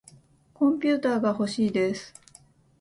[0.55, 2.11] コンピューターがほしいです。